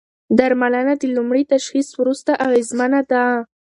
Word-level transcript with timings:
درملنه 0.37 0.93
د 0.97 1.03
لومړي 1.15 1.43
تشخیص 1.53 1.87
وروسته 1.99 2.31
اغېزمنه 2.45 3.01
ده. 3.11 3.23